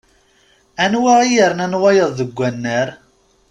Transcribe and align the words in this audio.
Anwa 0.83 1.13
i 1.23 1.27
yernan 1.35 1.73
wayeḍ 1.81 2.11
deg 2.19 2.37
annar? 2.47 2.89